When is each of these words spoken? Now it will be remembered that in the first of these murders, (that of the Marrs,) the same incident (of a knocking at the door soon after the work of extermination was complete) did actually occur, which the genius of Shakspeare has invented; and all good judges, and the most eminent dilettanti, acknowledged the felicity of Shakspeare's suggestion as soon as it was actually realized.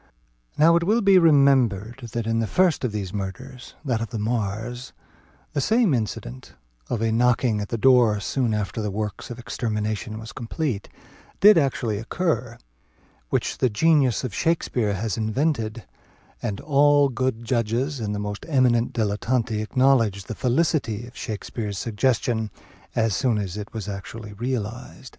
Now 0.57 0.75
it 0.77 0.83
will 0.83 1.01
be 1.01 1.19
remembered 1.19 2.09
that 2.13 2.25
in 2.25 2.39
the 2.39 2.47
first 2.47 2.83
of 2.83 2.91
these 2.91 3.13
murders, 3.13 3.75
(that 3.85 4.01
of 4.01 4.09
the 4.09 4.17
Marrs,) 4.17 4.93
the 5.53 5.61
same 5.61 5.93
incident 5.93 6.55
(of 6.89 7.03
a 7.03 7.11
knocking 7.11 7.61
at 7.61 7.69
the 7.69 7.77
door 7.77 8.19
soon 8.19 8.51
after 8.51 8.81
the 8.81 8.89
work 8.89 9.29
of 9.29 9.37
extermination 9.37 10.17
was 10.17 10.33
complete) 10.33 10.89
did 11.39 11.55
actually 11.55 11.99
occur, 11.99 12.57
which 13.29 13.59
the 13.59 13.69
genius 13.69 14.23
of 14.23 14.33
Shakspeare 14.33 14.95
has 14.95 15.17
invented; 15.17 15.83
and 16.41 16.59
all 16.61 17.07
good 17.07 17.45
judges, 17.45 17.99
and 17.99 18.15
the 18.15 18.17
most 18.17 18.43
eminent 18.49 18.93
dilettanti, 18.93 19.61
acknowledged 19.61 20.27
the 20.27 20.33
felicity 20.33 21.05
of 21.05 21.15
Shakspeare's 21.15 21.77
suggestion 21.77 22.49
as 22.95 23.15
soon 23.15 23.37
as 23.37 23.55
it 23.55 23.71
was 23.71 23.87
actually 23.87 24.33
realized. 24.33 25.09